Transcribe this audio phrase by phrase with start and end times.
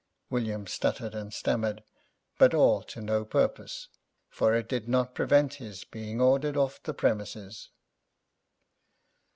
[0.31, 1.83] William stuttered and stammered,
[2.39, 3.87] but all to no purpose,
[4.29, 7.69] for it did not prevent his being ordered off the premises.